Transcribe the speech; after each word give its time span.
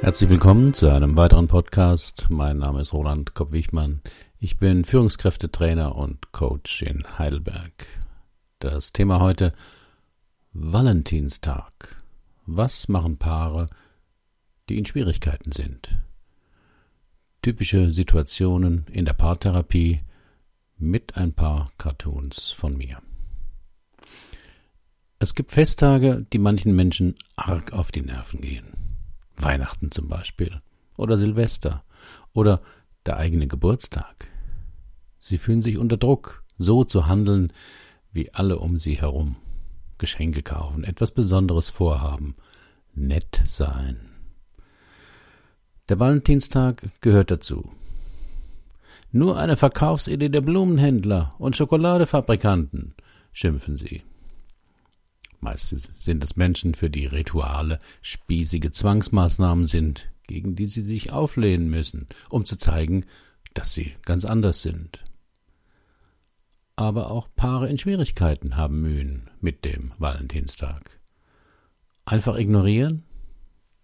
Herzlich 0.00 0.30
willkommen 0.30 0.72
zu 0.74 0.88
einem 0.88 1.16
weiteren 1.16 1.48
Podcast. 1.48 2.26
Mein 2.30 2.58
Name 2.58 2.80
ist 2.80 2.92
Roland 2.92 3.34
Kopp-Wichmann. 3.34 4.00
Ich 4.38 4.56
bin 4.56 4.84
Führungskräftetrainer 4.84 5.96
und 5.96 6.30
Coach 6.30 6.82
in 6.82 7.18
Heidelberg. 7.18 7.84
Das 8.60 8.92
Thema 8.92 9.18
heute 9.18 9.52
Valentinstag. 10.52 12.00
Was 12.46 12.88
machen 12.88 13.16
Paare, 13.16 13.66
die 14.68 14.78
in 14.78 14.86
Schwierigkeiten 14.86 15.50
sind? 15.50 15.98
Typische 17.42 17.90
Situationen 17.90 18.86
in 18.92 19.04
der 19.04 19.14
Paartherapie 19.14 20.02
mit 20.78 21.16
ein 21.16 21.32
paar 21.32 21.72
Cartoons 21.76 22.52
von 22.52 22.76
mir. 22.76 23.02
Es 25.18 25.34
gibt 25.34 25.50
Festtage, 25.50 26.24
die 26.32 26.38
manchen 26.38 26.76
Menschen 26.76 27.16
arg 27.34 27.72
auf 27.72 27.90
die 27.90 28.02
Nerven 28.02 28.40
gehen. 28.40 28.87
Weihnachten 29.42 29.90
zum 29.90 30.08
Beispiel 30.08 30.60
oder 30.96 31.16
Silvester 31.16 31.84
oder 32.32 32.60
der 33.06 33.16
eigene 33.16 33.46
Geburtstag. 33.46 34.28
Sie 35.18 35.38
fühlen 35.38 35.62
sich 35.62 35.78
unter 35.78 35.96
Druck, 35.96 36.44
so 36.56 36.84
zu 36.84 37.06
handeln 37.06 37.52
wie 38.12 38.32
alle 38.34 38.58
um 38.58 38.78
sie 38.78 39.00
herum. 39.00 39.36
Geschenke 39.98 40.42
kaufen, 40.42 40.84
etwas 40.84 41.10
Besonderes 41.10 41.70
vorhaben, 41.70 42.36
nett 42.94 43.42
sein. 43.46 43.98
Der 45.88 45.98
Valentinstag 45.98 47.00
gehört 47.00 47.30
dazu. 47.30 47.70
Nur 49.10 49.38
eine 49.38 49.56
Verkaufsidee 49.56 50.28
der 50.28 50.42
Blumenhändler 50.42 51.34
und 51.38 51.56
Schokoladefabrikanten, 51.56 52.94
schimpfen 53.32 53.76
sie. 53.76 54.02
Meistens 55.40 55.90
sind 55.98 56.24
es 56.24 56.36
Menschen, 56.36 56.74
für 56.74 56.90
die 56.90 57.06
Rituale 57.06 57.78
spießige 58.02 58.70
Zwangsmaßnahmen 58.70 59.66
sind, 59.66 60.10
gegen 60.26 60.56
die 60.56 60.66
sie 60.66 60.82
sich 60.82 61.12
auflehnen 61.12 61.70
müssen, 61.70 62.08
um 62.28 62.44
zu 62.44 62.56
zeigen, 62.56 63.06
dass 63.54 63.72
sie 63.72 63.94
ganz 64.04 64.24
anders 64.24 64.62
sind. 64.62 65.04
Aber 66.76 67.10
auch 67.10 67.28
Paare 67.34 67.68
in 67.68 67.78
Schwierigkeiten 67.78 68.56
haben 68.56 68.82
Mühen 68.82 69.30
mit 69.40 69.64
dem 69.64 69.92
Valentinstag. 69.98 71.00
Einfach 72.04 72.36
ignorieren? 72.36 73.04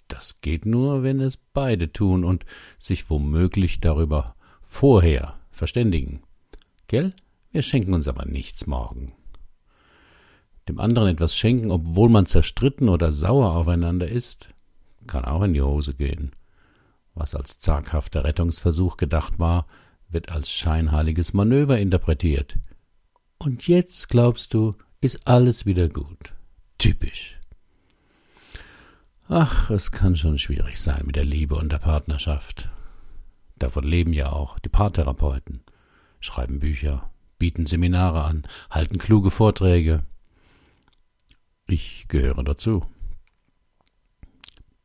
Das 0.08 0.40
geht 0.40 0.66
nur, 0.66 1.02
wenn 1.02 1.20
es 1.20 1.36
beide 1.36 1.92
tun 1.92 2.24
und 2.24 2.44
sich 2.78 3.10
womöglich 3.10 3.80
darüber 3.80 4.36
vorher 4.60 5.34
verständigen. 5.50 6.22
Gell? 6.88 7.14
Wir 7.52 7.62
schenken 7.62 7.94
uns 7.94 8.08
aber 8.08 8.26
nichts 8.26 8.66
morgen 8.66 9.12
dem 10.68 10.80
anderen 10.80 11.08
etwas 11.08 11.36
schenken, 11.36 11.70
obwohl 11.70 12.08
man 12.08 12.26
zerstritten 12.26 12.88
oder 12.88 13.12
sauer 13.12 13.54
aufeinander 13.54 14.08
ist, 14.08 14.48
kann 15.06 15.24
auch 15.24 15.42
in 15.42 15.54
die 15.54 15.62
Hose 15.62 15.94
gehen. 15.94 16.32
Was 17.14 17.34
als 17.34 17.58
zaghafter 17.58 18.24
Rettungsversuch 18.24 18.96
gedacht 18.96 19.38
war, 19.38 19.66
wird 20.08 20.30
als 20.30 20.50
scheinheiliges 20.50 21.32
Manöver 21.32 21.78
interpretiert. 21.78 22.56
Und 23.38 23.68
jetzt, 23.68 24.08
glaubst 24.08 24.54
du, 24.54 24.72
ist 25.00 25.26
alles 25.26 25.66
wieder 25.66 25.88
gut. 25.88 26.32
Typisch. 26.78 27.38
Ach, 29.28 29.70
es 29.70 29.92
kann 29.92 30.16
schon 30.16 30.38
schwierig 30.38 30.80
sein 30.80 31.02
mit 31.06 31.16
der 31.16 31.24
Liebe 31.24 31.54
und 31.54 31.72
der 31.72 31.78
Partnerschaft. 31.78 32.68
Davon 33.56 33.84
leben 33.84 34.12
ja 34.12 34.30
auch 34.30 34.58
die 34.58 34.68
Paartherapeuten, 34.68 35.62
schreiben 36.20 36.58
Bücher, 36.58 37.10
bieten 37.38 37.66
Seminare 37.66 38.24
an, 38.24 38.46
halten 38.70 38.98
kluge 38.98 39.30
Vorträge, 39.30 40.02
ich 41.66 42.06
gehöre 42.08 42.44
dazu. 42.44 42.82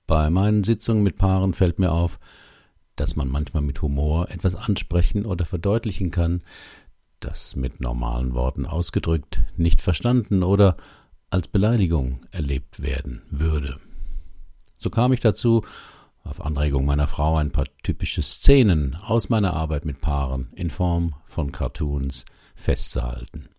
Bei 0.07 0.29
meinen 0.29 0.63
Sitzungen 0.63 1.03
mit 1.03 1.17
Paaren 1.17 1.53
fällt 1.53 1.79
mir 1.79 1.91
auf, 1.91 2.19
dass 2.95 3.15
man 3.15 3.29
manchmal 3.29 3.61
mit 3.63 3.81
Humor 3.81 4.29
etwas 4.29 4.55
ansprechen 4.55 5.25
oder 5.25 5.45
verdeutlichen 5.45 6.11
kann, 6.11 6.41
das 7.19 7.55
mit 7.55 7.79
normalen 7.79 8.33
Worten 8.33 8.65
ausgedrückt 8.65 9.39
nicht 9.55 9.81
verstanden 9.81 10.43
oder 10.43 10.77
als 11.29 11.47
Beleidigung 11.47 12.25
erlebt 12.31 12.81
werden 12.81 13.21
würde. 13.29 13.79
So 14.77 14.89
kam 14.89 15.13
ich 15.13 15.19
dazu, 15.19 15.61
auf 16.23 16.43
Anregung 16.43 16.85
meiner 16.85 17.07
Frau 17.07 17.37
ein 17.37 17.51
paar 17.51 17.65
typische 17.83 18.21
Szenen 18.21 18.95
aus 18.95 19.29
meiner 19.29 19.53
Arbeit 19.53 19.85
mit 19.85 20.01
Paaren 20.01 20.49
in 20.55 20.69
Form 20.69 21.15
von 21.25 21.51
Cartoons 21.51 22.25
festzuhalten. 22.55 23.49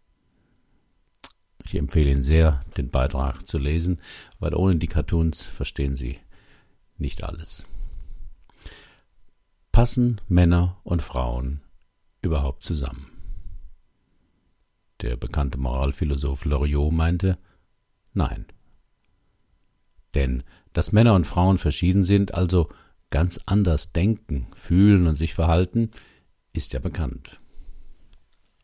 Ich 1.65 1.75
empfehle 1.75 2.10
Ihnen 2.10 2.22
sehr, 2.22 2.60
den 2.76 2.91
Beitrag 2.91 3.47
zu 3.47 3.59
lesen, 3.59 4.00
weil 4.38 4.54
ohne 4.54 4.76
die 4.76 4.87
Cartoons 4.87 5.47
verstehen 5.47 5.97
Sie 5.97 6.19
nicht 6.98 7.25
alles. 7.25 7.65
Passen 9.72 10.21
Männer 10.28 10.78
und 10.82 11.03
Frauen 11.03 11.62
überhaupt 12.22 12.65
zusammen? 12.65 13.06
Der 15.00 15.16
bekannte 15.16 15.59
Moralphilosoph 15.59 16.44
Loriot 16.44 16.93
meinte, 16.93 17.38
nein. 18.12 18.47
Denn 20.15 20.42
dass 20.72 20.92
Männer 20.92 21.15
und 21.15 21.27
Frauen 21.27 21.59
verschieden 21.59 22.04
sind, 22.04 22.34
also 22.34 22.69
ganz 23.10 23.41
anders 23.47 23.92
denken, 23.92 24.47
fühlen 24.54 25.06
und 25.06 25.15
sich 25.15 25.34
verhalten, 25.34 25.91
ist 26.53 26.72
ja 26.72 26.81
bekannt. 26.81 27.38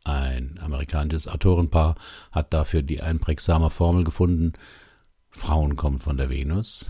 Ein 0.06 0.60
amerikanisches 0.60 1.26
Autorenpaar 1.26 1.96
hat 2.30 2.52
dafür 2.54 2.82
die 2.82 3.02
einprägsame 3.02 3.70
Formel 3.70 4.04
gefunden 4.04 4.52
Frauen 5.30 5.74
kommen 5.74 5.98
von 5.98 6.16
der 6.16 6.30
Venus, 6.30 6.86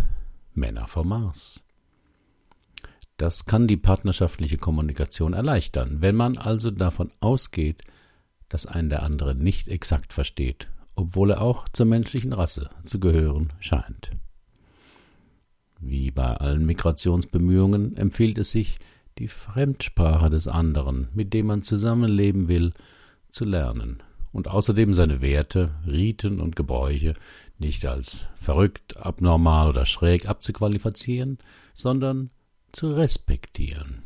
Männer 0.53 0.87
vom 0.87 1.09
Mars. 1.09 1.63
Das 3.17 3.47
kann 3.47 3.67
die 3.69 3.79
partnerschaftliche 3.79 4.59
Kommunikation 4.59 5.33
erleichtern, 5.33 6.03
wenn 6.03 6.15
man 6.15 6.37
also 6.37 6.71
davon 6.71 7.11
ausgeht, 7.21 7.85
dass 8.51 8.67
ein 8.67 8.91
der 8.91 9.03
andere 9.03 9.35
nicht 9.35 9.69
exakt 9.69 10.13
versteht, 10.13 10.69
obwohl 10.95 11.31
er 11.31 11.41
auch 11.41 11.67
zur 11.71 11.87
menschlichen 11.87 12.35
Rasse 12.35 12.69
zu 12.85 13.01
gehören 13.01 13.51
scheint. 13.61 14.11
Wie 15.81 16.11
bei 16.11 16.37
allen 16.37 16.67
Migrationsbemühungen 16.67 17.97
empfiehlt 17.97 18.37
es 18.37 18.51
sich, 18.51 18.79
die 19.17 19.29
Fremdsprache 19.29 20.29
des 20.29 20.49
anderen, 20.49 21.09
mit 21.15 21.33
dem 21.33 21.47
man 21.47 21.63
zusammenleben 21.63 22.49
will, 22.49 22.75
zu 23.37 23.45
lernen 23.45 24.03
und 24.33 24.49
außerdem 24.49 24.95
seine 24.95 25.21
Werte, 25.21 25.75
Riten 25.87 26.41
und 26.41 26.57
Gebräuche 26.57 27.13
nicht 27.59 27.87
als 27.87 28.27
verrückt, 28.37 28.97
abnormal 28.97 29.69
oder 29.69 29.85
schräg 29.85 30.27
abzuqualifizieren, 30.27 31.39
sondern 31.75 32.31
zu 32.73 32.89
respektieren. 32.89 34.03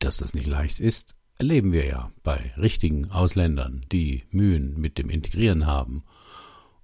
Dass 0.00 0.18
das 0.18 0.34
nicht 0.34 0.46
leicht 0.46 0.78
ist, 0.78 1.14
erleben 1.38 1.72
wir 1.72 1.86
ja 1.86 2.12
bei 2.22 2.52
richtigen 2.58 3.10
Ausländern, 3.10 3.80
die 3.90 4.24
Mühen 4.30 4.78
mit 4.78 4.98
dem 4.98 5.08
Integrieren 5.08 5.66
haben, 5.66 6.04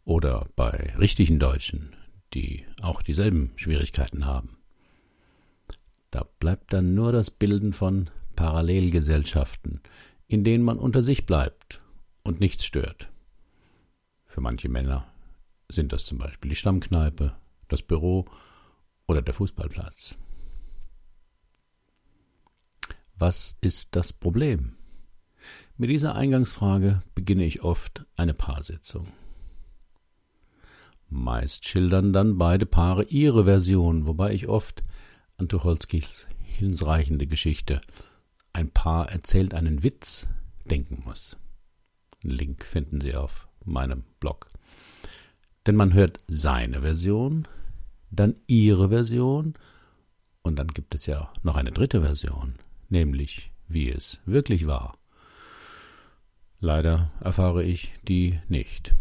oder 0.05 0.49
bei 0.57 0.95
richtigen 0.99 1.39
Deutschen, 1.39 1.95
die 2.33 2.65
auch 2.81 3.03
dieselben 3.03 3.53
Schwierigkeiten 3.57 4.25
haben. 4.25 4.57
Da 6.11 6.27
bleibt 6.41 6.73
dann 6.73 6.95
nur 6.95 7.13
das 7.13 7.31
Bilden 7.31 7.73
von 7.73 8.11
Parallelgesellschaften, 8.35 9.81
in 10.29 10.45
denen 10.45 10.65
man 10.65 10.79
unter 10.79 11.03
sich 11.03 11.27
bleibt 11.27 11.81
und 12.23 12.41
nichts 12.41 12.65
stört. 12.65 13.11
Für 14.25 14.41
manche 14.41 14.69
Männer 14.69 15.07
sind 15.71 15.93
das 15.93 16.05
zum 16.05 16.19
Beispiel 16.19 16.51
die 16.51 16.57
Stammkneipe, 16.57 17.35
das 17.69 17.83
Büro 17.83 18.27
oder 19.07 19.23
der 19.23 19.35
Fußballplatz. 19.35 20.17
Was 23.19 23.57
ist 23.61 23.95
das 23.95 24.13
Problem? 24.13 24.77
Mit 25.77 25.91
dieser 25.91 26.15
Eingangsfrage 26.15 27.03
beginne 27.15 27.45
ich 27.45 27.63
oft 27.63 28.05
eine 28.17 28.35
Paarsitzung. 28.35 29.13
Meist 31.09 31.69
schildern 31.69 32.13
dann 32.13 32.39
beide 32.39 32.65
Paare 32.65 33.05
ihre 33.05 33.45
Version, 33.45 34.07
wobei 34.07 34.31
ich 34.31 34.49
oft 34.49 34.83
an 35.37 35.49
Tucholskys 35.49 36.27
hinreichende 36.43 37.27
Geschichte 37.27 37.81
ein 38.53 38.71
Paar 38.71 39.11
erzählt 39.11 39.55
einen 39.55 39.83
Witz 39.83 40.27
denken 40.65 41.03
muss. 41.05 41.37
Einen 42.23 42.33
Link 42.33 42.65
finden 42.65 43.01
Sie 43.01 43.15
auf 43.15 43.49
meinem 43.65 44.05
Blog. 44.21 44.47
Denn 45.67 45.77
man 45.77 45.95
hört 45.95 46.19
seine 46.29 46.83
Version, 46.83 47.47
dann 48.11 48.37
ihre 48.47 48.89
Version 48.89 49.55
und 50.43 50.57
dann 50.57 50.69
gibt 50.69 50.95
es 50.95 51.07
ja 51.07 51.33
noch 51.43 51.57
eine 51.57 51.71
dritte 51.71 52.03
Version, 52.03 52.55
nämlich 52.89 53.53
wie 53.69 53.91
es 53.91 54.21
wirklich 54.27 54.67
war. 54.67 54.99
Leider 56.61 57.11
erfahre 57.21 57.65
ich 57.65 57.93
die 58.07 58.41
nicht. 58.49 58.95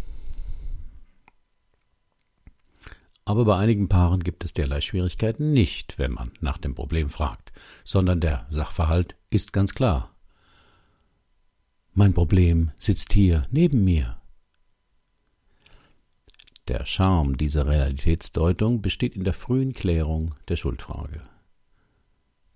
Aber 3.26 3.46
bei 3.46 3.58
einigen 3.58 3.88
Paaren 3.88 4.24
gibt 4.24 4.44
es 4.44 4.54
derlei 4.54 4.82
Schwierigkeiten 4.82 5.54
nicht, 5.54 6.00
wenn 6.00 6.12
man 6.12 6.32
nach 6.40 6.58
dem 6.58 6.76
Problem 6.76 7.10
fragt, 7.10 7.52
sondern 7.84 8.20
der 8.20 8.48
Sachverhalt 8.50 9.16
ist 9.30 9.54
ganz 9.54 9.74
klar. 9.74 10.16
Mein 11.94 12.14
Problem 12.14 12.72
sitzt 12.78 13.14
hier 13.14 13.46
neben 13.52 13.84
mir. 13.84 14.18
Der 16.68 16.86
Charme 16.86 17.38
dieser 17.38 17.68
Realitätsdeutung 17.68 18.82
besteht 18.82 19.16
in 19.16 19.24
der 19.24 19.34
frühen 19.34 19.74
Klärung 19.74 20.36
der 20.48 20.56
Schuldfrage. 20.56 21.22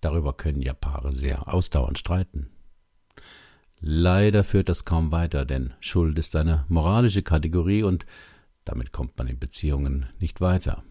Darüber 0.01 0.33
können 0.33 0.61
ja 0.61 0.73
Paare 0.73 1.11
sehr 1.11 1.53
ausdauernd 1.53 1.99
streiten. 1.99 2.49
Leider 3.79 4.43
führt 4.43 4.69
das 4.69 4.85
kaum 4.85 5.11
weiter, 5.11 5.45
denn 5.45 5.73
Schuld 5.79 6.17
ist 6.17 6.35
eine 6.35 6.65
moralische 6.69 7.23
Kategorie 7.23 7.83
und 7.83 8.05
damit 8.65 8.91
kommt 8.91 9.17
man 9.17 9.27
in 9.27 9.39
Beziehungen 9.39 10.07
nicht 10.19 10.41
weiter. 10.41 10.83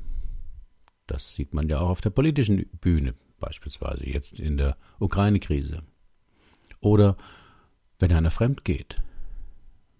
Das 1.06 1.34
sieht 1.34 1.52
man 1.52 1.68
ja 1.68 1.80
auch 1.80 1.90
auf 1.90 2.00
der 2.00 2.10
politischen 2.10 2.66
Bühne, 2.80 3.14
beispielsweise 3.38 4.08
jetzt 4.08 4.38
in 4.40 4.56
der 4.56 4.76
Ukraine-Krise. 4.98 5.82
Oder 6.80 7.16
wenn 7.98 8.12
einer 8.12 8.30
fremd 8.30 8.64
geht. 8.64 8.96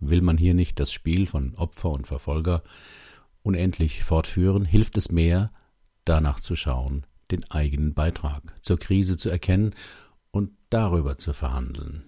Will 0.00 0.23
man 0.23 0.38
hier 0.38 0.55
nicht 0.55 0.81
das 0.81 0.93
Spiel 0.93 1.26
von 1.26 1.55
Opfer 1.55 1.91
und 1.91 2.06
Verfolger 2.06 2.62
unendlich 3.43 4.05
fortführen, 4.05 4.65
hilft 4.65 4.97
es 4.97 5.11
mehr, 5.11 5.53
danach 6.05 6.41
zu 6.41 6.56
schauen, 6.56 7.06
den 7.31 7.50
eigenen 7.50 7.94
Beitrag 7.94 8.55
zur 8.62 8.79
Krise 8.79 9.17
zu 9.17 9.31
erkennen 9.31 9.75
und 10.31 10.50
darüber 10.71 11.19
zu 11.19 11.32
verhandeln. 11.32 12.05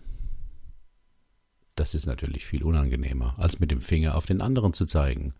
Das 1.74 1.94
ist 1.94 2.06
natürlich 2.06 2.46
viel 2.46 2.64
unangenehmer, 2.64 3.34
als 3.38 3.60
mit 3.60 3.70
dem 3.70 3.82
Finger 3.82 4.16
auf 4.16 4.26
den 4.26 4.40
anderen 4.40 4.72
zu 4.72 4.86
zeigen. 4.86 5.34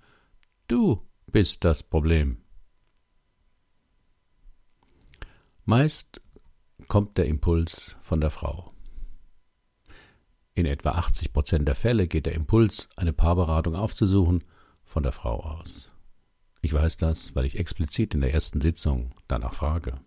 Du 0.67 1.03
bist 1.31 1.65
das 1.65 1.83
Problem. 1.83 2.39
Meist 5.65 6.21
kommt 6.89 7.19
der 7.19 7.27
Impuls 7.27 7.97
von 8.01 8.21
der 8.21 8.31
Frau. 8.31 8.73
In 10.55 10.67
etwa 10.67 10.93
80 10.93 11.33
Prozent 11.33 11.69
der 11.69 11.75
Fälle 11.75 12.07
geht 12.09 12.27
der 12.27 12.35
Impuls, 12.35 12.89
eine 12.97 13.13
Paarberatung 13.13 13.75
aufzusuchen, 13.75 14.45
von 14.85 15.03
der 15.03 15.13
Frau 15.13 15.41
aus. 15.41 15.91
Ich 16.63 16.73
weiß 16.73 16.97
das, 16.97 17.35
weil 17.35 17.45
ich 17.45 17.59
explizit 17.59 18.15
in 18.15 18.21
der 18.21 18.33
ersten 18.33 18.61
Sitzung 18.61 19.15
danach 19.29 19.55
frage. 19.55 20.01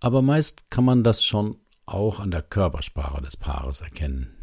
Aber 0.00 0.22
meist 0.22 0.70
kann 0.70 0.84
man 0.84 1.02
das 1.02 1.24
schon 1.24 1.56
auch 1.86 2.20
an 2.20 2.30
der 2.30 2.42
Körpersprache 2.42 3.22
des 3.22 3.36
Paares 3.36 3.80
erkennen 3.80 4.38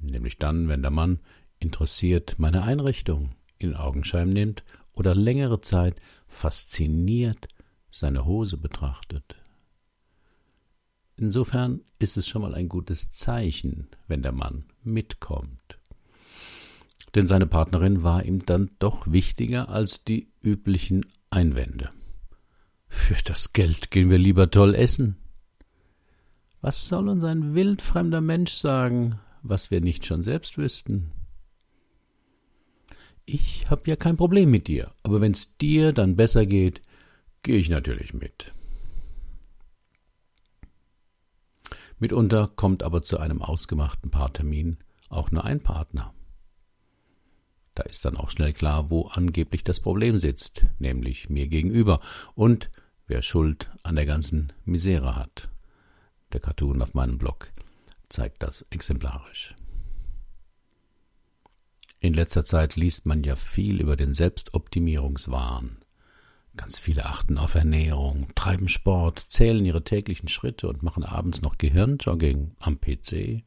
nämlich 0.00 0.38
dann, 0.38 0.68
wenn 0.68 0.82
der 0.82 0.90
Mann 0.90 1.20
interessiert 1.58 2.38
meine 2.38 2.62
Einrichtung 2.62 3.30
in 3.58 3.74
Augenschein 3.74 4.28
nimmt 4.28 4.62
oder 4.92 5.14
längere 5.14 5.60
Zeit 5.60 5.96
fasziniert 6.26 7.48
seine 7.90 8.24
Hose 8.24 8.56
betrachtet. 8.56 9.36
Insofern 11.16 11.80
ist 11.98 12.16
es 12.16 12.28
schon 12.28 12.42
mal 12.42 12.54
ein 12.54 12.68
gutes 12.68 13.10
Zeichen, 13.10 13.88
wenn 14.06 14.22
der 14.22 14.32
Mann 14.32 14.64
mitkommt. 14.82 15.78
Denn 17.14 17.26
seine 17.26 17.46
Partnerin 17.46 18.02
war 18.02 18.24
ihm 18.24 18.44
dann 18.46 18.70
doch 18.78 19.10
wichtiger 19.10 19.68
als 19.68 20.04
die 20.04 20.30
üblichen 20.42 21.06
Einwände. 21.30 21.90
Für 22.88 23.16
das 23.24 23.52
Geld 23.52 23.90
gehen 23.90 24.10
wir 24.10 24.18
lieber 24.18 24.50
toll 24.50 24.74
essen. 24.74 25.16
Was 26.60 26.88
soll 26.88 27.08
uns 27.08 27.24
ein 27.24 27.54
wildfremder 27.54 28.20
Mensch 28.20 28.52
sagen, 28.52 29.18
was 29.42 29.70
wir 29.70 29.80
nicht 29.80 30.06
schon 30.06 30.22
selbst 30.22 30.58
wüssten. 30.58 31.12
Ich 33.30 33.68
habe 33.68 33.82
ja 33.84 33.94
kein 33.94 34.16
Problem 34.16 34.50
mit 34.50 34.68
dir, 34.68 34.90
aber 35.02 35.20
wenn's 35.20 35.54
dir 35.58 35.92
dann 35.92 36.16
besser 36.16 36.46
geht, 36.46 36.80
gehe 37.42 37.58
ich 37.58 37.68
natürlich 37.68 38.14
mit. 38.14 38.54
Mitunter 41.98 42.50
kommt 42.56 42.82
aber 42.82 43.02
zu 43.02 43.18
einem 43.18 43.42
ausgemachten 43.42 44.10
Paartermin 44.10 44.78
auch 45.10 45.30
nur 45.30 45.44
ein 45.44 45.60
Partner. 45.60 46.14
Da 47.74 47.82
ist 47.82 48.02
dann 48.06 48.16
auch 48.16 48.30
schnell 48.30 48.54
klar, 48.54 48.88
wo 48.88 49.08
angeblich 49.08 49.62
das 49.62 49.80
Problem 49.80 50.16
sitzt, 50.16 50.64
nämlich 50.78 51.28
mir 51.28 51.48
gegenüber 51.48 52.00
und 52.34 52.70
wer 53.08 53.20
Schuld 53.20 53.70
an 53.82 53.96
der 53.96 54.06
ganzen 54.06 54.54
Misere 54.64 55.16
hat. 55.16 55.50
Der 56.32 56.40
Cartoon 56.40 56.80
auf 56.80 56.94
meinem 56.94 57.18
Blog 57.18 57.52
zeigt 58.08 58.42
das 58.42 58.62
exemplarisch. 58.70 59.54
In 62.08 62.14
letzter 62.14 62.42
Zeit 62.42 62.74
liest 62.74 63.04
man 63.04 63.22
ja 63.22 63.36
viel 63.36 63.82
über 63.82 63.94
den 63.94 64.14
Selbstoptimierungswahn. 64.14 65.76
Ganz 66.56 66.78
viele 66.78 67.04
achten 67.04 67.36
auf 67.36 67.54
Ernährung, 67.54 68.28
treiben 68.34 68.70
Sport, 68.70 69.18
zählen 69.18 69.62
ihre 69.66 69.84
täglichen 69.84 70.30
Schritte 70.30 70.70
und 70.70 70.82
machen 70.82 71.04
abends 71.04 71.42
noch 71.42 71.58
Gehirnjogging 71.58 72.52
am 72.60 72.80
PC. 72.80 73.42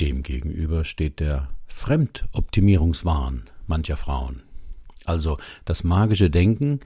Demgegenüber 0.00 0.84
steht 0.84 1.20
der 1.20 1.48
Fremdoptimierungswahn 1.68 3.48
mancher 3.68 3.96
Frauen. 3.96 4.42
Also 5.04 5.38
das 5.64 5.84
magische 5.84 6.28
Denken, 6.28 6.80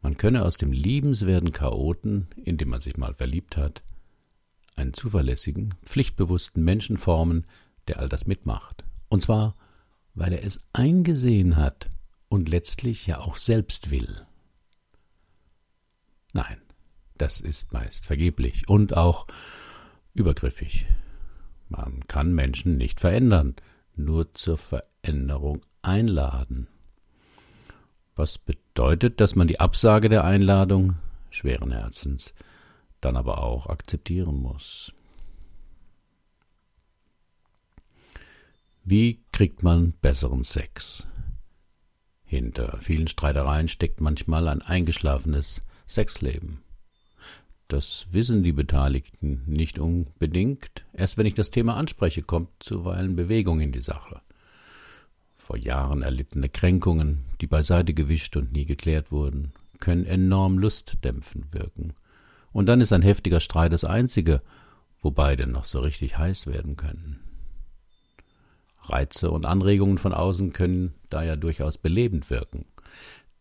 man 0.00 0.16
könne 0.16 0.42
aus 0.42 0.56
dem 0.56 0.72
liebenswerten 0.72 1.52
Chaoten, 1.52 2.28
in 2.42 2.56
dem 2.56 2.70
man 2.70 2.80
sich 2.80 2.96
mal 2.96 3.12
verliebt 3.12 3.58
hat, 3.58 3.82
einen 4.74 4.94
zuverlässigen, 4.94 5.74
pflichtbewussten 5.84 6.64
Menschen 6.64 6.96
formen, 6.96 7.44
der 7.88 7.98
all 7.98 8.08
das 8.08 8.26
mitmacht. 8.26 8.84
Und 9.08 9.22
zwar, 9.22 9.54
weil 10.14 10.32
er 10.32 10.44
es 10.44 10.66
eingesehen 10.72 11.56
hat 11.56 11.88
und 12.28 12.48
letztlich 12.48 13.06
ja 13.06 13.18
auch 13.18 13.36
selbst 13.36 13.90
will. 13.90 14.26
Nein, 16.32 16.60
das 17.18 17.40
ist 17.40 17.72
meist 17.72 18.06
vergeblich 18.06 18.68
und 18.68 18.96
auch 18.96 19.26
übergriffig. 20.14 20.86
Man 21.68 22.06
kann 22.08 22.32
Menschen 22.34 22.76
nicht 22.76 23.00
verändern, 23.00 23.56
nur 23.94 24.32
zur 24.34 24.58
Veränderung 24.58 25.60
einladen. 25.82 26.68
Was 28.16 28.38
bedeutet, 28.38 29.20
dass 29.20 29.34
man 29.34 29.48
die 29.48 29.60
Absage 29.60 30.08
der 30.08 30.24
Einladung 30.24 30.96
schweren 31.30 31.72
Herzens 31.72 32.34
dann 33.00 33.16
aber 33.16 33.42
auch 33.42 33.66
akzeptieren 33.66 34.36
muss. 34.36 34.92
Wie 38.90 39.20
kriegt 39.30 39.62
man 39.62 39.92
besseren 40.02 40.42
Sex? 40.42 41.06
Hinter 42.24 42.76
vielen 42.80 43.06
Streitereien 43.06 43.68
steckt 43.68 44.00
manchmal 44.00 44.48
ein 44.48 44.62
eingeschlafenes 44.62 45.62
Sexleben. 45.86 46.62
Das 47.68 48.08
wissen 48.10 48.42
die 48.42 48.50
Beteiligten 48.50 49.44
nicht 49.46 49.78
unbedingt. 49.78 50.84
Erst 50.92 51.18
wenn 51.18 51.26
ich 51.26 51.34
das 51.34 51.52
Thema 51.52 51.76
anspreche, 51.76 52.22
kommt 52.22 52.48
zuweilen 52.58 53.14
Bewegung 53.14 53.60
in 53.60 53.70
die 53.70 53.78
Sache. 53.78 54.22
Vor 55.36 55.56
Jahren 55.56 56.02
erlittene 56.02 56.48
Kränkungen, 56.48 57.26
die 57.40 57.46
beiseite 57.46 57.94
gewischt 57.94 58.36
und 58.36 58.50
nie 58.50 58.64
geklärt 58.64 59.12
wurden, 59.12 59.52
können 59.78 60.04
enorm 60.04 60.58
lustdämpfend 60.58 61.54
wirken 61.54 61.92
und 62.50 62.66
dann 62.66 62.80
ist 62.80 62.92
ein 62.92 63.02
heftiger 63.02 63.38
Streit 63.38 63.72
das 63.72 63.84
einzige, 63.84 64.42
wo 65.00 65.12
beide 65.12 65.46
noch 65.46 65.64
so 65.64 65.78
richtig 65.78 66.18
heiß 66.18 66.48
werden 66.48 66.74
können. 66.74 67.29
Reize 68.82 69.30
und 69.30 69.46
Anregungen 69.46 69.98
von 69.98 70.12
außen 70.12 70.52
können 70.52 70.94
daher 71.08 71.36
durchaus 71.36 71.78
belebend 71.78 72.30
wirken. 72.30 72.66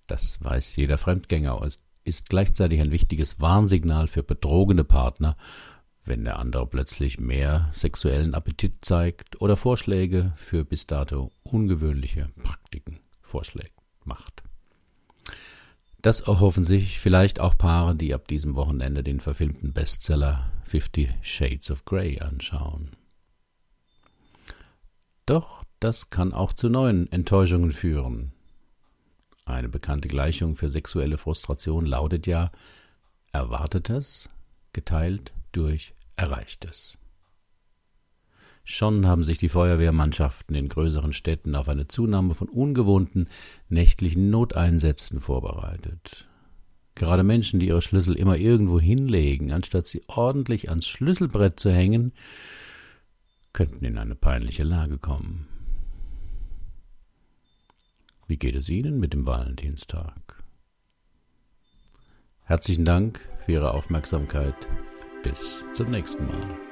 Das 0.07 0.43
weiß 0.43 0.75
jeder 0.75 0.97
Fremdgänger 0.97 1.61
und 1.61 1.79
ist 2.03 2.29
gleichzeitig 2.29 2.81
ein 2.81 2.91
wichtiges 2.91 3.39
Warnsignal 3.39 4.07
für 4.07 4.23
betrogene 4.23 4.83
Partner, 4.83 5.37
wenn 6.05 6.23
der 6.23 6.39
andere 6.39 6.65
plötzlich 6.65 7.19
mehr 7.19 7.69
sexuellen 7.71 8.33
Appetit 8.33 8.83
zeigt 8.83 9.39
oder 9.41 9.55
Vorschläge 9.55 10.33
für 10.35 10.65
bis 10.65 10.87
dato 10.87 11.31
ungewöhnliche 11.43 12.29
Praktiken 12.41 12.99
vorschlägt, 13.21 13.75
macht. 14.03 14.43
Das 16.01 16.21
erhoffen 16.21 16.63
sich 16.63 16.99
vielleicht 16.99 17.39
auch 17.39 17.57
Paare, 17.57 17.95
die 17.95 18.13
ab 18.13 18.27
diesem 18.27 18.55
Wochenende 18.55 19.03
den 19.03 19.19
verfilmten 19.19 19.73
Bestseller 19.73 20.51
Fifty 20.63 21.09
Shades 21.21 21.69
of 21.69 21.83
Grey 21.85 22.19
anschauen. 22.19 22.91
Doch 25.29 25.63
das 25.79 26.09
kann 26.09 26.33
auch 26.33 26.53
zu 26.53 26.69
neuen 26.69 27.11
Enttäuschungen 27.11 27.71
führen. 27.71 28.31
Eine 29.45 29.69
bekannte 29.69 30.07
Gleichung 30.07 30.55
für 30.55 30.71
sexuelle 30.71 31.19
Frustration 31.19 31.85
lautet 31.85 32.25
ja 32.25 32.49
Erwartetes 33.31 34.27
geteilt 34.73 35.31
durch 35.51 35.93
Erreichtes. 36.15 36.97
Schon 38.63 39.05
haben 39.05 39.23
sich 39.23 39.37
die 39.37 39.49
Feuerwehrmannschaften 39.49 40.55
in 40.55 40.67
größeren 40.67 41.13
Städten 41.13 41.53
auf 41.53 41.69
eine 41.69 41.87
Zunahme 41.87 42.33
von 42.33 42.49
ungewohnten 42.49 43.27
nächtlichen 43.67 44.31
Noteinsätzen 44.31 45.19
vorbereitet. 45.19 46.27
Gerade 46.95 47.23
Menschen, 47.23 47.59
die 47.59 47.67
ihre 47.67 47.83
Schlüssel 47.83 48.15
immer 48.15 48.37
irgendwo 48.37 48.79
hinlegen, 48.79 49.51
anstatt 49.51 49.85
sie 49.85 50.01
ordentlich 50.07 50.69
ans 50.69 50.87
Schlüsselbrett 50.87 51.59
zu 51.59 51.71
hängen, 51.71 52.13
könnten 53.53 53.85
in 53.85 53.97
eine 53.97 54.15
peinliche 54.15 54.63
Lage 54.63 54.97
kommen. 54.97 55.47
Wie 58.27 58.37
geht 58.37 58.55
es 58.55 58.69
Ihnen 58.69 58.99
mit 58.99 59.13
dem 59.13 59.25
Valentinstag? 59.25 60.43
Herzlichen 62.43 62.85
Dank 62.85 63.27
für 63.45 63.53
Ihre 63.53 63.73
Aufmerksamkeit. 63.73 64.55
Bis 65.23 65.63
zum 65.73 65.91
nächsten 65.91 66.25
Mal. 66.25 66.68